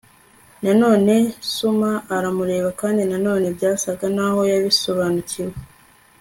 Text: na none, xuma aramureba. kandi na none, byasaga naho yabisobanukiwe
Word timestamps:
na 0.63 0.71
none, 0.81 1.15
xuma 1.53 1.91
aramureba. 2.15 2.69
kandi 2.81 3.01
na 3.11 3.17
none, 3.27 3.45
byasaga 3.57 4.05
naho 4.15 4.39
yabisobanukiwe 4.51 5.53